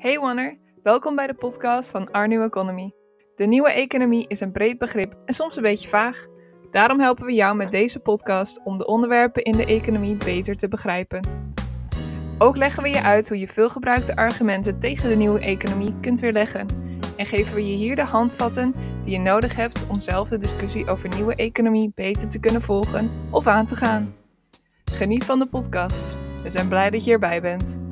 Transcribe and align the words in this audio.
Hey 0.00 0.18
Wanner, 0.18 0.58
welkom 0.82 1.16
bij 1.16 1.26
de 1.26 1.34
podcast 1.34 1.90
van 1.90 2.10
Our 2.10 2.28
New 2.28 2.42
Economy. 2.42 2.92
De 3.34 3.46
nieuwe 3.46 3.70
economie 3.70 4.28
is 4.28 4.40
een 4.40 4.52
breed 4.52 4.78
begrip 4.78 5.14
en 5.24 5.34
soms 5.34 5.56
een 5.56 5.62
beetje 5.62 5.88
vaag. 5.88 6.26
Daarom 6.70 7.00
helpen 7.00 7.26
we 7.26 7.32
jou 7.32 7.56
met 7.56 7.70
deze 7.70 7.98
podcast 7.98 8.60
om 8.64 8.78
de 8.78 8.86
onderwerpen 8.86 9.42
in 9.42 9.56
de 9.56 9.66
economie 9.66 10.16
beter 10.16 10.56
te 10.56 10.68
begrijpen. 10.68 11.28
Ook 12.38 12.56
leggen 12.56 12.82
we 12.82 12.88
je 12.88 13.02
uit 13.02 13.28
hoe 13.28 13.38
je 13.38 13.48
veelgebruikte 13.48 14.16
argumenten 14.16 14.78
tegen 14.78 15.08
de 15.08 15.16
nieuwe 15.16 15.40
economie 15.40 15.94
kunt 16.00 16.20
weerleggen. 16.20 16.66
En 17.16 17.26
geven 17.26 17.54
we 17.54 17.70
je 17.70 17.76
hier 17.76 17.96
de 17.96 18.04
handvatten 18.04 18.74
die 19.04 19.12
je 19.12 19.18
nodig 19.18 19.56
hebt 19.56 19.86
om 19.88 20.00
zelf 20.00 20.28
de 20.28 20.38
discussie 20.38 20.90
over 20.90 21.08
nieuwe 21.08 21.34
economie 21.34 21.92
beter 21.94 22.28
te 22.28 22.40
kunnen 22.40 22.62
volgen 22.62 23.10
of 23.30 23.46
aan 23.46 23.66
te 23.66 23.76
gaan. 23.76 24.14
Geniet 24.84 25.24
van 25.24 25.38
de 25.38 25.46
podcast. 25.46 26.14
We 26.42 26.50
zijn 26.50 26.68
blij 26.68 26.90
dat 26.90 27.04
je 27.04 27.12
erbij 27.12 27.40
bent. 27.40 27.89